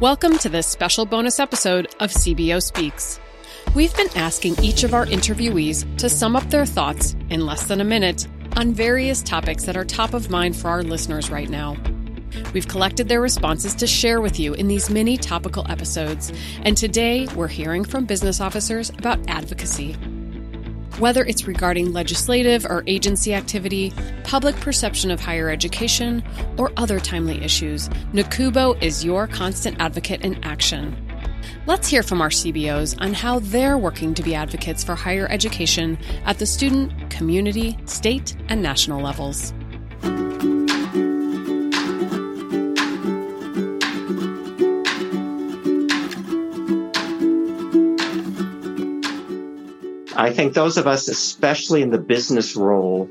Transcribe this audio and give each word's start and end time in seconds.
Welcome 0.00 0.36
to 0.40 0.50
this 0.50 0.66
special 0.66 1.06
bonus 1.06 1.40
episode 1.40 1.86
of 2.00 2.10
CBO 2.10 2.62
Speaks. 2.62 3.18
We've 3.74 3.96
been 3.96 4.14
asking 4.14 4.62
each 4.62 4.84
of 4.84 4.92
our 4.92 5.06
interviewees 5.06 5.96
to 5.96 6.10
sum 6.10 6.36
up 6.36 6.44
their 6.50 6.66
thoughts 6.66 7.16
in 7.30 7.46
less 7.46 7.64
than 7.64 7.80
a 7.80 7.84
minute 7.84 8.28
on 8.58 8.74
various 8.74 9.22
topics 9.22 9.64
that 9.64 9.74
are 9.74 9.86
top 9.86 10.12
of 10.12 10.28
mind 10.28 10.54
for 10.54 10.68
our 10.68 10.82
listeners 10.82 11.30
right 11.30 11.48
now. 11.48 11.78
We've 12.52 12.68
collected 12.68 13.08
their 13.08 13.22
responses 13.22 13.74
to 13.76 13.86
share 13.86 14.20
with 14.20 14.38
you 14.38 14.52
in 14.52 14.68
these 14.68 14.90
mini 14.90 15.16
topical 15.16 15.66
episodes, 15.70 16.30
and 16.60 16.76
today 16.76 17.26
we're 17.34 17.48
hearing 17.48 17.82
from 17.82 18.04
business 18.04 18.38
officers 18.38 18.90
about 18.90 19.18
advocacy. 19.30 19.96
Whether 20.98 21.26
it's 21.26 21.46
regarding 21.46 21.92
legislative 21.92 22.64
or 22.64 22.82
agency 22.86 23.34
activity, 23.34 23.92
public 24.24 24.56
perception 24.56 25.10
of 25.10 25.20
higher 25.20 25.50
education, 25.50 26.24
or 26.56 26.72
other 26.78 26.98
timely 26.98 27.44
issues, 27.44 27.90
NACUBO 28.14 28.82
is 28.82 29.04
your 29.04 29.26
constant 29.26 29.78
advocate 29.78 30.22
in 30.22 30.42
action. 30.42 30.96
Let's 31.66 31.88
hear 31.88 32.02
from 32.02 32.22
our 32.22 32.30
CBOs 32.30 32.98
on 32.98 33.12
how 33.12 33.40
they're 33.40 33.76
working 33.76 34.14
to 34.14 34.22
be 34.22 34.34
advocates 34.34 34.82
for 34.82 34.94
higher 34.94 35.28
education 35.30 35.98
at 36.24 36.38
the 36.38 36.46
student, 36.46 37.10
community, 37.10 37.76
state, 37.84 38.34
and 38.48 38.62
national 38.62 39.02
levels. 39.02 39.52
I 50.18 50.32
think 50.32 50.54
those 50.54 50.78
of 50.78 50.86
us, 50.86 51.08
especially 51.08 51.82
in 51.82 51.90
the 51.90 51.98
business 51.98 52.56
role, 52.56 53.10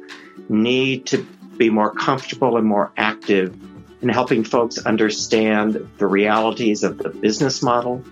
need 0.49 1.05
to 1.07 1.25
be 1.55 1.69
more 1.69 1.91
comfortable 1.91 2.57
and 2.57 2.65
more 2.65 2.91
active 2.97 3.55
in 4.01 4.09
helping 4.09 4.43
folks 4.43 4.79
understand 4.79 5.87
the 5.97 6.07
realities 6.07 6.83
of 6.83 6.97
the 6.97 7.09
business 7.09 7.61
model, 7.61 8.03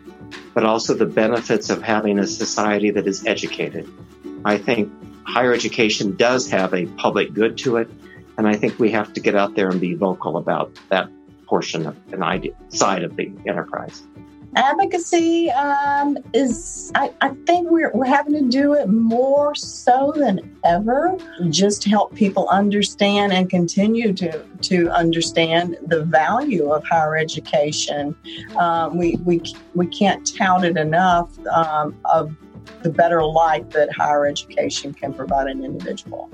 but 0.53 0.63
also 0.63 0.93
the 0.93 1.07
benefits 1.07 1.71
of 1.71 1.81
having 1.81 2.19
a 2.19 2.27
society 2.27 2.91
that 2.91 3.07
is 3.07 3.25
educated. 3.25 3.89
I 4.45 4.59
think 4.59 4.91
higher 5.25 5.53
education 5.53 6.15
does 6.15 6.47
have 6.51 6.73
a 6.75 6.85
public 6.85 7.33
good 7.33 7.57
to 7.59 7.77
it, 7.77 7.89
and 8.37 8.47
I 8.47 8.55
think 8.55 8.77
we 8.77 8.91
have 8.91 9.11
to 9.13 9.19
get 9.19 9.35
out 9.35 9.55
there 9.55 9.69
and 9.69 9.81
be 9.81 9.95
vocal 9.95 10.37
about 10.37 10.71
that 10.89 11.09
portion 11.47 11.87
of 11.87 11.97
an 12.13 12.21
idea, 12.21 12.53
side 12.69 13.03
of 13.03 13.15
the 13.15 13.31
enterprise 13.47 14.03
advocacy 14.55 15.51
um, 15.51 16.17
is 16.33 16.91
I, 16.95 17.11
I, 17.21 17.29
think 17.45 17.69
we're, 17.69 17.91
we're 17.93 18.05
having 18.05 18.33
to 18.33 18.49
do 18.49 18.73
it 18.73 18.87
more 18.87 19.55
so 19.55 20.13
than 20.15 20.57
ever. 20.63 21.17
Just 21.49 21.83
help 21.83 22.15
people 22.15 22.47
understand 22.49 23.33
and 23.33 23.49
continue 23.49 24.13
to 24.13 24.43
to 24.63 24.89
understand 24.89 25.77
the 25.85 26.03
value 26.03 26.71
of 26.71 26.83
higher 26.85 27.17
education. 27.17 28.15
Um, 28.57 28.97
we, 28.97 29.15
we 29.25 29.41
we 29.73 29.87
can't 29.87 30.25
tout 30.35 30.63
it 30.65 30.77
enough 30.77 31.37
um, 31.47 31.99
of 32.05 32.35
the 32.81 32.89
better 32.89 33.23
life 33.23 33.69
that 33.71 33.91
higher 33.91 34.25
education 34.25 34.93
can 34.93 35.13
provide 35.13 35.47
an 35.47 35.63
individual 35.63 36.29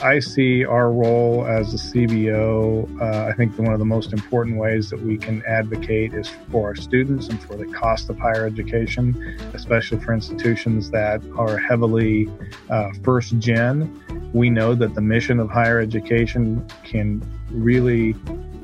I 0.00 0.20
see 0.20 0.64
our 0.64 0.92
role 0.92 1.44
as 1.46 1.74
a 1.74 1.76
CBO. 1.76 3.00
Uh, 3.00 3.28
I 3.28 3.32
think 3.32 3.58
one 3.58 3.72
of 3.72 3.80
the 3.80 3.84
most 3.84 4.12
important 4.12 4.56
ways 4.56 4.90
that 4.90 5.00
we 5.00 5.18
can 5.18 5.42
advocate 5.44 6.14
is 6.14 6.28
for 6.50 6.68
our 6.68 6.76
students 6.76 7.28
and 7.28 7.42
for 7.42 7.56
the 7.56 7.66
cost 7.66 8.08
of 8.08 8.18
higher 8.18 8.46
education, 8.46 9.36
especially 9.54 9.98
for 9.98 10.12
institutions 10.12 10.90
that 10.90 11.20
are 11.36 11.58
heavily 11.58 12.30
uh, 12.70 12.90
first 13.02 13.38
gen. 13.38 14.30
We 14.32 14.50
know 14.50 14.74
that 14.76 14.94
the 14.94 15.00
mission 15.00 15.40
of 15.40 15.50
higher 15.50 15.80
education 15.80 16.66
can 16.84 17.20
really 17.50 18.14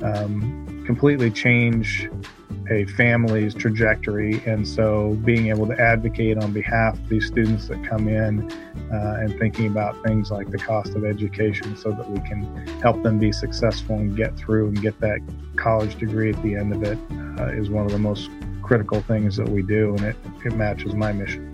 um, 0.01 0.83
completely 0.85 1.31
change 1.31 2.09
a 2.69 2.85
family's 2.85 3.53
trajectory. 3.53 4.41
And 4.45 4.67
so 4.67 5.19
being 5.25 5.47
able 5.47 5.67
to 5.67 5.79
advocate 5.79 6.37
on 6.37 6.53
behalf 6.53 6.93
of 6.93 7.09
these 7.09 7.27
students 7.27 7.67
that 7.67 7.83
come 7.83 8.07
in 8.07 8.51
uh, 8.91 9.17
and 9.19 9.37
thinking 9.39 9.67
about 9.67 10.01
things 10.03 10.31
like 10.31 10.49
the 10.51 10.57
cost 10.57 10.95
of 10.95 11.03
education 11.03 11.75
so 11.75 11.91
that 11.91 12.09
we 12.09 12.19
can 12.19 12.67
help 12.81 13.01
them 13.03 13.17
be 13.19 13.31
successful 13.31 13.95
and 13.97 14.15
get 14.15 14.37
through 14.37 14.67
and 14.67 14.81
get 14.81 14.99
that 14.99 15.19
college 15.55 15.95
degree 15.97 16.31
at 16.31 16.41
the 16.43 16.55
end 16.55 16.73
of 16.73 16.83
it 16.83 16.97
uh, 17.39 17.47
is 17.47 17.69
one 17.69 17.85
of 17.85 17.91
the 17.91 17.99
most 17.99 18.29
critical 18.61 19.01
things 19.01 19.35
that 19.37 19.47
we 19.47 19.61
do. 19.61 19.95
And 19.95 20.05
it, 20.05 20.15
it 20.43 20.55
matches 20.55 20.93
my 20.93 21.11
mission. 21.11 21.51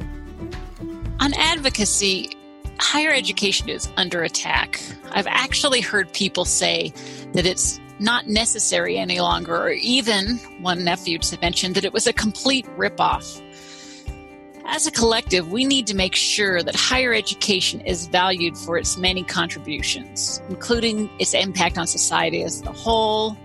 On 1.19 1.33
advocacy, 1.33 2.31
higher 2.79 3.11
education 3.11 3.69
is 3.69 3.87
under 3.97 4.23
attack. 4.23 4.81
I've 5.11 5.27
actually 5.27 5.81
heard 5.81 6.11
people 6.13 6.45
say 6.45 6.93
that 7.33 7.45
it's 7.45 7.79
not 7.99 8.27
necessary 8.27 8.97
any 8.97 9.19
longer, 9.19 9.55
or 9.55 9.69
even 9.69 10.37
one 10.61 10.83
nephew 10.83 11.19
mentioned 11.41 11.75
that 11.75 11.85
it 11.85 11.93
was 11.93 12.07
a 12.07 12.13
complete 12.13 12.65
ripoff. 12.75 13.39
As 14.73 14.87
a 14.87 14.91
collective, 14.91 15.51
we 15.51 15.65
need 15.65 15.85
to 15.87 15.95
make 15.97 16.15
sure 16.15 16.63
that 16.63 16.77
higher 16.77 17.13
education 17.13 17.81
is 17.81 18.07
valued 18.07 18.57
for 18.57 18.77
its 18.77 18.97
many 18.97 19.21
contributions, 19.21 20.41
including 20.47 21.09
its 21.19 21.33
impact 21.33 21.77
on 21.77 21.87
society 21.87 22.41
as 22.41 22.61
a 22.61 22.71
whole, 22.71 23.37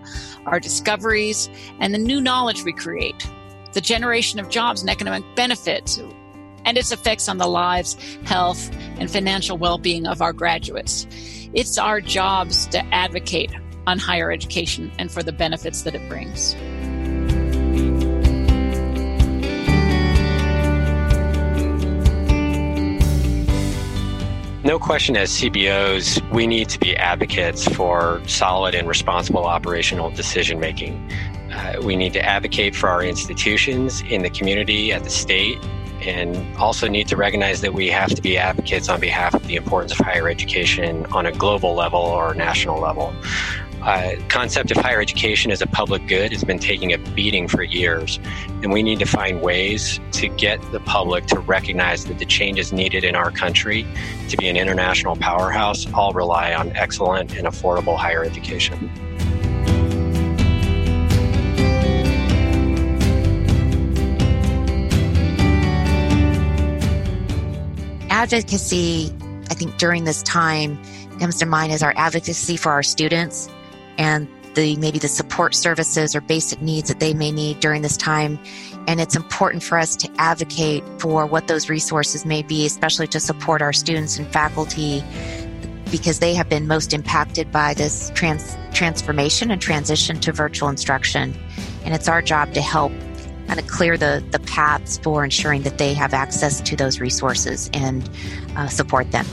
our 0.46 0.60
discoveries, 0.60 1.50
and 1.80 1.92
the 1.92 1.98
new 1.98 2.20
knowledge 2.20 2.62
we 2.62 2.72
create, 2.72 3.28
the 3.72 3.80
generation 3.80 4.38
of 4.38 4.50
jobs 4.50 4.82
and 4.82 4.88
economic 4.88 5.24
benefits, 5.34 6.00
and 6.64 6.78
its 6.78 6.92
effects 6.92 7.28
on 7.28 7.38
the 7.38 7.48
lives, 7.48 7.96
health, 8.24 8.70
and 9.00 9.10
financial 9.10 9.58
well 9.58 9.78
being 9.78 10.06
of 10.06 10.22
our 10.22 10.32
graduates. 10.32 11.08
It's 11.52 11.76
our 11.76 12.00
jobs 12.00 12.66
to 12.68 12.78
advocate 12.94 13.50
on 13.88 13.98
higher 13.98 14.30
education 14.30 14.92
and 14.96 15.10
for 15.10 15.24
the 15.24 15.32
benefits 15.32 15.82
that 15.82 15.96
it 15.96 16.08
brings. 16.08 16.54
No 24.66 24.80
question, 24.80 25.16
as 25.16 25.30
CBOs, 25.30 26.28
we 26.32 26.44
need 26.44 26.68
to 26.70 26.80
be 26.80 26.96
advocates 26.96 27.68
for 27.72 28.20
solid 28.26 28.74
and 28.74 28.88
responsible 28.88 29.44
operational 29.44 30.10
decision 30.10 30.58
making. 30.58 31.08
Uh, 31.52 31.76
we 31.84 31.94
need 31.94 32.12
to 32.14 32.20
advocate 32.20 32.74
for 32.74 32.88
our 32.88 33.04
institutions 33.04 34.02
in 34.10 34.22
the 34.22 34.28
community, 34.28 34.92
at 34.92 35.04
the 35.04 35.10
state, 35.10 35.64
and 36.00 36.56
also 36.56 36.88
need 36.88 37.06
to 37.06 37.16
recognize 37.16 37.60
that 37.60 37.74
we 37.74 37.86
have 37.86 38.12
to 38.16 38.20
be 38.20 38.36
advocates 38.36 38.88
on 38.88 38.98
behalf 38.98 39.34
of 39.34 39.46
the 39.46 39.54
importance 39.54 39.92
of 39.92 39.98
higher 39.98 40.28
education 40.28 41.06
on 41.12 41.26
a 41.26 41.32
global 41.32 41.76
level 41.76 42.00
or 42.00 42.34
national 42.34 42.80
level 42.80 43.14
uh, 43.86 44.16
concept 44.28 44.72
of 44.72 44.76
higher 44.78 45.00
education 45.00 45.52
as 45.52 45.62
a 45.62 45.66
public 45.68 46.04
good 46.08 46.32
has 46.32 46.42
been 46.42 46.58
taking 46.58 46.92
a 46.92 46.98
beating 46.98 47.46
for 47.46 47.62
years, 47.62 48.18
and 48.64 48.72
we 48.72 48.82
need 48.82 48.98
to 48.98 49.04
find 49.06 49.40
ways 49.40 50.00
to 50.10 50.26
get 50.26 50.60
the 50.72 50.80
public 50.80 51.24
to 51.26 51.38
recognize 51.38 52.04
that 52.06 52.18
the 52.18 52.24
changes 52.24 52.72
needed 52.72 53.04
in 53.04 53.14
our 53.14 53.30
country 53.30 53.86
to 54.28 54.36
be 54.36 54.48
an 54.48 54.56
international 54.56 55.14
powerhouse 55.14 55.86
all 55.94 56.12
rely 56.12 56.52
on 56.52 56.72
excellent 56.72 57.36
and 57.36 57.46
affordable 57.46 57.96
higher 57.96 58.24
education. 58.24 58.90
Advocacy, 68.10 69.14
I 69.48 69.54
think, 69.54 69.78
during 69.78 70.02
this 70.02 70.24
time 70.24 70.82
comes 71.20 71.36
to 71.36 71.46
mind 71.46 71.70
as 71.70 71.84
our 71.84 71.94
advocacy 71.96 72.56
for 72.56 72.72
our 72.72 72.82
students 72.82 73.48
and 73.98 74.28
the 74.56 74.74
maybe 74.76 74.98
the 74.98 75.08
support 75.08 75.54
services 75.54 76.16
or 76.16 76.20
basic 76.20 76.60
needs 76.60 76.88
that 76.88 76.98
they 76.98 77.14
may 77.14 77.30
need 77.30 77.60
during 77.60 77.82
this 77.82 77.96
time. 77.96 78.38
And 78.88 79.00
it's 79.00 79.14
important 79.14 79.62
for 79.62 79.78
us 79.78 79.94
to 79.96 80.10
advocate 80.18 80.82
for 80.98 81.26
what 81.26 81.46
those 81.46 81.68
resources 81.68 82.24
may 82.24 82.42
be 82.42 82.66
especially 82.66 83.06
to 83.08 83.20
support 83.20 83.62
our 83.62 83.72
students 83.72 84.18
and 84.18 84.26
faculty 84.32 85.04
because 85.90 86.18
they 86.18 86.34
have 86.34 86.48
been 86.48 86.66
most 86.66 86.92
impacted 86.92 87.52
by 87.52 87.74
this 87.74 88.10
trans- 88.14 88.56
transformation 88.72 89.50
and 89.50 89.60
transition 89.60 90.18
to 90.20 90.32
virtual 90.32 90.68
instruction. 90.68 91.34
And 91.84 91.94
it's 91.94 92.08
our 92.08 92.22
job 92.22 92.52
to 92.54 92.60
help 92.60 92.92
kind 93.46 93.60
of 93.60 93.66
clear 93.68 93.96
the, 93.96 94.24
the 94.32 94.40
paths 94.40 94.98
for 94.98 95.22
ensuring 95.22 95.62
that 95.62 95.78
they 95.78 95.94
have 95.94 96.12
access 96.12 96.60
to 96.62 96.74
those 96.74 96.98
resources 96.98 97.70
and 97.72 98.08
uh, 98.56 98.66
support 98.66 99.12
them 99.12 99.26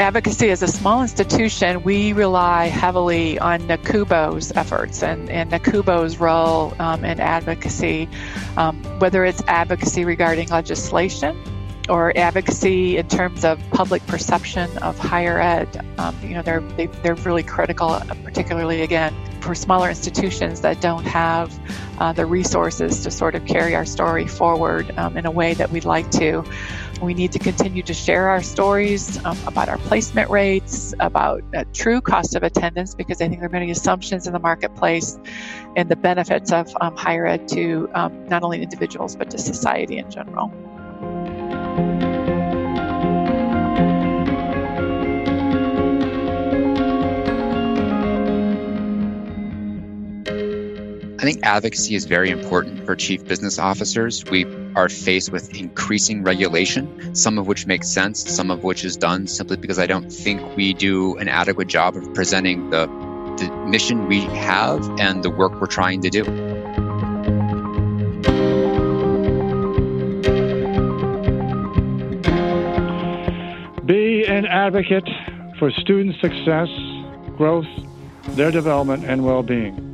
advocacy 0.00 0.48
as 0.48 0.62
a 0.62 0.66
small 0.66 1.02
institution, 1.02 1.82
we 1.82 2.14
rely 2.14 2.68
heavily 2.68 3.38
on 3.38 3.60
NACUBO's 3.68 4.50
efforts 4.52 5.02
and, 5.02 5.28
and 5.28 5.50
NACUBO's 5.50 6.16
role 6.16 6.74
um, 6.78 7.04
in 7.04 7.20
advocacy, 7.20 8.08
um, 8.56 8.82
whether 8.98 9.26
it's 9.26 9.42
advocacy 9.46 10.06
regarding 10.06 10.48
legislation 10.48 11.36
or 11.90 12.16
advocacy 12.16 12.96
in 12.96 13.08
terms 13.08 13.44
of 13.44 13.60
public 13.72 14.04
perception 14.06 14.70
of 14.78 14.98
higher 14.98 15.38
ed. 15.38 15.68
Um, 15.98 16.16
you 16.22 16.30
know, 16.30 16.42
they're 16.42 16.60
they, 16.60 16.86
are 16.86 16.92
they 17.02 17.08
are 17.10 17.14
really 17.16 17.42
critical, 17.42 18.00
particularly 18.24 18.80
again 18.80 19.14
for 19.40 19.54
smaller 19.54 19.88
institutions 19.88 20.60
that 20.60 20.80
don't 20.80 21.04
have 21.04 21.58
uh, 21.98 22.12
the 22.12 22.24
resources 22.24 23.02
to 23.02 23.10
sort 23.10 23.34
of 23.34 23.44
carry 23.44 23.74
our 23.74 23.84
story 23.84 24.26
forward 24.26 24.96
um, 24.96 25.16
in 25.16 25.26
a 25.26 25.30
way 25.30 25.54
that 25.54 25.70
we'd 25.70 25.84
like 25.84 26.10
to. 26.12 26.44
We 27.00 27.14
need 27.14 27.32
to 27.32 27.38
continue 27.38 27.82
to 27.84 27.94
share 27.94 28.28
our 28.28 28.42
stories 28.42 29.18
um, 29.24 29.38
about 29.46 29.68
our 29.68 29.78
placement 29.78 30.28
rates, 30.28 30.94
about 31.00 31.42
true 31.72 32.00
cost 32.00 32.34
of 32.34 32.42
attendance, 32.42 32.94
because 32.94 33.22
I 33.22 33.28
think 33.28 33.40
there 33.40 33.48
are 33.48 33.52
many 33.52 33.70
assumptions 33.70 34.26
in 34.26 34.32
the 34.32 34.38
marketplace 34.38 35.18
and 35.76 35.88
the 35.88 35.96
benefits 35.96 36.52
of 36.52 36.74
um, 36.80 36.96
higher 36.96 37.26
ed 37.26 37.48
to 37.48 37.88
um, 37.94 38.26
not 38.26 38.42
only 38.42 38.62
individuals 38.62 39.16
but 39.16 39.30
to 39.30 39.38
society 39.38 39.98
in 39.98 40.10
general. 40.10 40.52
I 51.20 51.22
think 51.22 51.40
advocacy 51.42 51.94
is 51.94 52.06
very 52.06 52.30
important 52.30 52.86
for 52.86 52.96
chief 52.96 53.26
business 53.26 53.58
officers. 53.58 54.24
We 54.24 54.46
are 54.74 54.88
faced 54.88 55.30
with 55.30 55.54
increasing 55.54 56.22
regulation, 56.22 57.14
some 57.14 57.36
of 57.36 57.46
which 57.46 57.66
makes 57.66 57.90
sense, 57.90 58.26
some 58.26 58.50
of 58.50 58.64
which 58.64 58.86
is 58.86 58.96
done 58.96 59.26
simply 59.26 59.58
because 59.58 59.78
I 59.78 59.84
don't 59.84 60.10
think 60.10 60.56
we 60.56 60.72
do 60.72 61.18
an 61.18 61.28
adequate 61.28 61.68
job 61.68 61.94
of 61.94 62.14
presenting 62.14 62.70
the, 62.70 62.86
the 63.36 63.54
mission 63.68 64.08
we 64.08 64.22
have 64.22 64.82
and 64.98 65.22
the 65.22 65.28
work 65.28 65.60
we're 65.60 65.66
trying 65.66 66.00
to 66.00 66.08
do. 66.08 66.24
Be 73.84 74.24
an 74.24 74.46
advocate 74.46 75.10
for 75.58 75.70
student 75.70 76.16
success, 76.16 76.70
growth, 77.36 77.68
their 78.28 78.50
development, 78.50 79.04
and 79.04 79.22
well 79.22 79.42
being. 79.42 79.89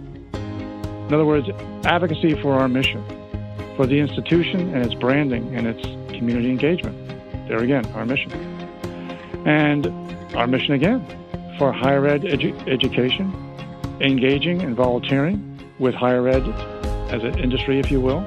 In 1.07 1.15
other 1.15 1.25
words, 1.25 1.49
advocacy 1.85 2.35
for 2.43 2.55
our 2.55 2.69
mission, 2.69 3.05
for 3.77 3.87
the 3.87 4.01
institution 4.01 4.75
and 4.75 4.85
its 4.85 4.95
branding 4.95 5.55
and 5.55 5.67
its 5.67 5.83
community 6.17 6.51
engagement. 6.51 6.97
There 7.49 7.59
again, 7.59 7.87
our 7.95 8.05
mission. 8.05 8.33
And 9.47 9.87
our 10.35 10.49
mission 10.49 10.75
again 10.75 11.07
for 11.59 11.73
higher 11.73 12.07
ed 12.07 12.23
edu- 12.23 12.69
education, 12.69 13.33
engaging 14.01 14.63
and 14.63 14.75
volunteering 14.75 15.61
with 15.79 15.95
higher 15.95 16.27
ed 16.27 16.43
as 17.13 17.23
an 17.23 17.39
industry, 17.39 17.79
if 17.79 17.91
you 17.91 18.01
will, 18.01 18.19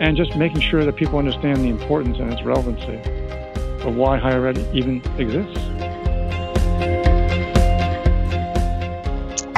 and 0.00 0.16
just 0.16 0.36
making 0.36 0.60
sure 0.60 0.84
that 0.84 0.96
people 0.96 1.18
understand 1.18 1.58
the 1.58 1.68
importance 1.68 2.18
and 2.18 2.32
its 2.32 2.42
relevancy 2.42 2.96
of 3.86 3.94
why 3.94 4.18
higher 4.18 4.46
ed 4.48 4.58
even 4.74 4.96
exists. 5.18 5.58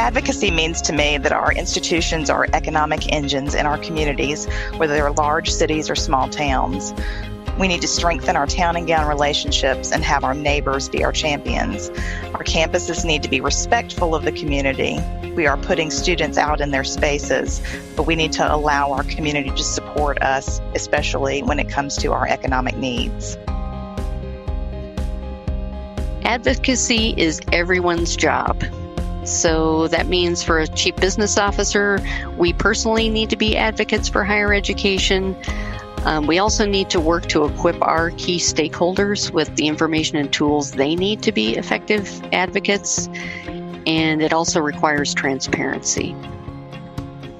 Advocacy 0.01 0.51
means 0.51 0.81
to 0.81 0.95
me 0.95 1.19
that 1.19 1.31
our 1.31 1.53
institutions 1.53 2.31
are 2.31 2.47
economic 2.55 3.13
engines 3.13 3.55
in 3.55 3.67
our 3.67 3.77
communities, 3.77 4.47
whether 4.79 4.95
they're 4.95 5.11
large 5.11 5.51
cities 5.51 5.91
or 5.91 5.95
small 5.95 6.27
towns. 6.27 6.95
We 7.59 7.69
need 7.69 7.83
to 7.83 7.87
strengthen 7.87 8.35
our 8.35 8.47
town 8.47 8.77
and 8.77 8.87
gown 8.87 9.07
relationships 9.07 9.93
and 9.93 10.03
have 10.03 10.25
our 10.25 10.33
neighbors 10.33 10.89
be 10.89 11.05
our 11.05 11.13
champions. 11.13 11.91
Our 12.33 12.43
campuses 12.45 13.05
need 13.05 13.23
to 13.25 13.29
be 13.29 13.43
respectful 13.43 14.15
of 14.15 14.25
the 14.25 14.33
community. 14.33 14.99
We 15.37 15.47
are 15.47 15.59
putting 15.59 15.91
students 15.91 16.39
out 16.39 16.63
in 16.63 16.71
their 16.71 16.83
spaces, 16.83 17.61
but 17.95 18.05
we 18.05 18.17
need 18.17 18.33
to 18.33 18.55
allow 18.55 18.93
our 18.93 19.05
community 19.05 19.51
to 19.51 19.63
support 19.63 20.23
us, 20.23 20.63
especially 20.75 21.43
when 21.43 21.59
it 21.59 21.69
comes 21.69 21.99
to 21.99 22.13
our 22.15 22.27
economic 22.27 22.75
needs. 22.79 23.37
Advocacy 26.25 27.13
is 27.19 27.39
everyone's 27.53 28.17
job. 28.17 28.65
So 29.31 29.89
that 29.89 30.07
means 30.07 30.43
for 30.43 30.59
a 30.59 30.67
chief 30.67 30.97
business 30.97 31.39
officer, 31.39 31.99
we 32.37 32.53
personally 32.53 33.09
need 33.09 33.31
to 33.31 33.37
be 33.37 33.57
advocates 33.57 34.09
for 34.09 34.25
higher 34.25 34.53
education. 34.53 35.37
Um, 36.05 36.27
we 36.27 36.39
also 36.39 36.67
need 36.67 36.91
to 36.91 37.01
work 37.01 37.27
to 37.27 37.45
equip 37.45 37.81
our 37.83 38.11
key 38.13 38.39
stakeholders 38.39 39.31
with 39.31 39.55
the 39.57 39.67
information 39.67 40.17
and 40.17 40.33
tools 40.33 40.73
they 40.73 40.97
need 40.97 41.23
to 41.23 41.33
be 41.33 41.57
effective 41.57 42.23
advocates. 42.33 43.09
And 43.87 44.23
it 44.23 44.33
also 44.33 44.61
requires 44.61 45.15
transparency. 45.15 46.15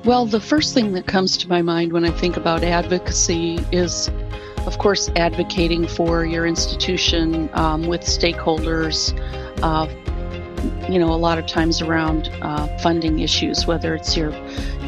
Well, 0.05 0.25
the 0.27 0.41
first 0.41 0.73
thing 0.73 0.93
that 0.93 1.07
comes 1.07 1.37
to 1.39 1.49
my 1.49 1.61
mind 1.61 1.93
when 1.93 2.05
I 2.05 2.11
think 2.11 2.37
about 2.37 2.65
advocacy 2.65 3.59
is, 3.71 4.09
of 4.67 4.79
course, 4.79 5.11
advocating 5.17 5.87
for 5.87 6.25
your 6.25 6.47
institution 6.47 7.51
um, 7.53 7.87
with 7.87 8.01
stakeholders, 8.03 9.13
uh, 9.63 9.87
you 10.89 10.99
know, 10.99 11.13
a 11.13 11.17
lot 11.17 11.39
of 11.39 11.47
times 11.47 11.81
around 11.81 12.29
uh, 12.43 12.67
funding 12.79 13.21
issues, 13.21 13.67
whether 13.67 13.95
it's 13.95 14.17
your 14.17 14.31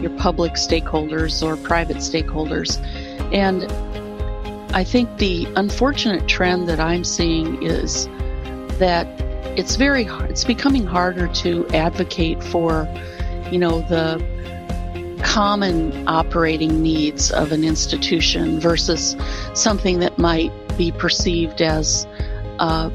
your 0.00 0.10
public 0.18 0.52
stakeholders 0.54 1.42
or 1.46 1.56
private 1.56 1.98
stakeholders. 1.98 2.82
And 3.32 3.70
I 4.74 4.84
think 4.84 5.18
the 5.18 5.46
unfortunate 5.56 6.26
trend 6.28 6.68
that 6.68 6.80
I'm 6.80 7.04
seeing 7.04 7.62
is 7.62 8.06
that 8.78 9.06
it's 9.56 9.76
very 9.76 10.04
it's 10.28 10.44
becoming 10.44 10.86
harder 10.86 11.28
to 11.28 11.68
advocate 11.68 12.42
for, 12.42 12.88
you 13.50 13.58
know, 13.58 13.80
the 13.82 14.20
common 15.22 16.06
operating 16.08 16.82
needs 16.82 17.30
of 17.30 17.52
an 17.52 17.64
institution 17.64 18.60
versus 18.60 19.16
something 19.54 20.00
that 20.00 20.18
might 20.18 20.52
be 20.76 20.90
perceived 20.92 21.62
as 21.62 22.06
uh, 22.58 22.90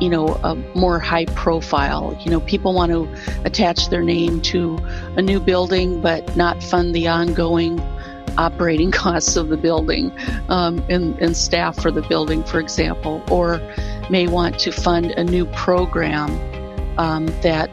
you 0.00 0.08
know, 0.08 0.28
a 0.42 0.54
more 0.74 0.98
high 0.98 1.26
profile. 1.26 2.16
You 2.24 2.30
know, 2.30 2.40
people 2.40 2.74
want 2.74 2.90
to 2.92 3.08
attach 3.44 3.90
their 3.90 4.02
name 4.02 4.40
to 4.42 4.78
a 5.16 5.22
new 5.22 5.40
building, 5.40 6.00
but 6.00 6.36
not 6.36 6.62
fund 6.62 6.94
the 6.94 7.06
ongoing 7.08 7.78
operating 8.38 8.90
costs 9.02 9.36
of 9.36 9.48
the 9.48 9.56
building 9.56 10.12
um, 10.48 10.84
and, 10.88 11.18
and 11.18 11.36
staff 11.36 11.80
for 11.80 11.90
the 11.90 12.02
building, 12.02 12.42
for 12.44 12.58
example, 12.60 13.22
or 13.30 13.60
may 14.08 14.26
want 14.26 14.58
to 14.60 14.72
fund 14.72 15.06
a 15.12 15.24
new 15.24 15.46
program 15.46 16.30
um, 16.98 17.26
that, 17.42 17.70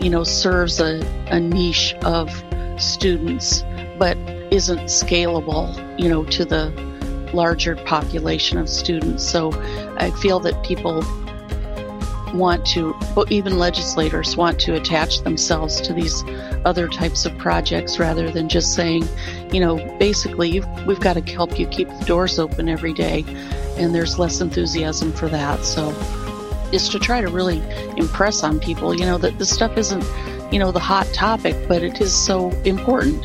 you 0.00 0.10
know, 0.10 0.24
serves 0.24 0.80
a, 0.80 1.00
a 1.26 1.40
niche 1.40 1.94
of 2.04 2.30
students, 2.78 3.62
but 3.98 4.16
isn't 4.52 4.84
scalable, 4.84 5.68
you 6.00 6.08
know, 6.08 6.24
to 6.24 6.44
the 6.44 6.72
larger 7.32 7.74
population 7.74 8.58
of 8.58 8.68
students. 8.68 9.28
So 9.28 9.52
I 9.98 10.10
feel 10.22 10.38
that 10.40 10.62
people 10.64 11.02
want 12.34 12.66
to, 12.66 12.94
even 13.30 13.58
legislators 13.58 14.36
want 14.36 14.60
to 14.60 14.74
attach 14.74 15.22
themselves 15.22 15.80
to 15.82 15.92
these 15.92 16.22
other 16.64 16.88
types 16.88 17.24
of 17.24 17.36
projects 17.38 17.98
rather 17.98 18.30
than 18.30 18.48
just 18.48 18.74
saying, 18.74 19.06
you 19.52 19.60
know, 19.60 19.76
basically 19.98 20.60
we've 20.86 21.00
got 21.00 21.14
to 21.14 21.32
help 21.32 21.58
you 21.58 21.66
keep 21.68 21.88
the 21.88 22.04
doors 22.04 22.38
open 22.38 22.68
every 22.68 22.92
day. 22.92 23.24
And 23.76 23.94
there's 23.94 24.18
less 24.18 24.40
enthusiasm 24.40 25.12
for 25.12 25.28
that. 25.28 25.64
So 25.64 25.90
is 26.72 26.88
to 26.88 26.98
try 26.98 27.20
to 27.20 27.28
really 27.28 27.62
impress 27.96 28.42
on 28.42 28.58
people, 28.58 28.94
you 28.94 29.06
know, 29.06 29.18
that 29.18 29.38
this 29.38 29.50
stuff 29.50 29.76
isn't, 29.76 30.04
you 30.52 30.58
know, 30.58 30.72
the 30.72 30.80
hot 30.80 31.06
topic, 31.12 31.56
but 31.68 31.82
it 31.82 32.00
is 32.00 32.12
so 32.12 32.50
important. 32.62 33.24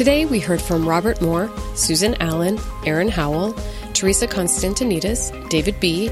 Today 0.00 0.24
we 0.24 0.40
heard 0.40 0.62
from 0.62 0.88
Robert 0.88 1.20
Moore, 1.20 1.50
Susan 1.74 2.14
Allen, 2.22 2.58
Aaron 2.86 3.10
Howell, 3.10 3.52
Teresa 3.92 4.26
Constantinides, 4.26 5.30
David 5.50 5.78
B., 5.78 6.08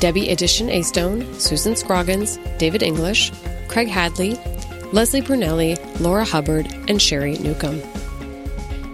Debbie 0.00 0.30
Edition 0.30 0.66
Astone, 0.66 1.32
Susan 1.40 1.76
Scroggins, 1.76 2.36
David 2.58 2.82
English, 2.82 3.30
Craig 3.68 3.86
Hadley, 3.86 4.34
Leslie 4.90 5.22
Brunelli, 5.22 5.78
Laura 6.00 6.24
Hubbard, 6.24 6.66
and 6.88 7.00
Sherry 7.00 7.38
Newcomb. 7.38 7.80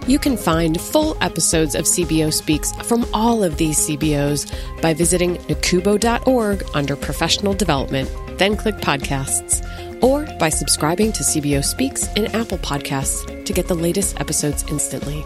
You 0.05 0.19
can 0.19 0.37
find 0.37 0.79
full 0.79 1.17
episodes 1.21 1.73
of 1.73 1.85
CBO 1.85 2.31
Speaks 2.31 2.71
from 2.87 3.07
all 3.15 3.43
of 3.43 3.57
these 3.57 3.79
CBOs 3.79 4.79
by 4.79 4.93
visiting 4.93 5.37
nacubo.org 5.47 6.63
under 6.75 6.95
Professional 6.95 7.55
Development, 7.55 8.07
then 8.37 8.55
click 8.55 8.75
Podcasts 8.75 9.65
or 10.03 10.27
by 10.37 10.49
subscribing 10.49 11.11
to 11.13 11.23
CBO 11.23 11.65
Speaks 11.65 12.07
in 12.13 12.27
Apple 12.27 12.59
Podcasts 12.59 13.34
to 13.45 13.53
get 13.53 13.67
the 13.67 13.75
latest 13.75 14.19
episodes 14.19 14.63
instantly. 14.69 15.23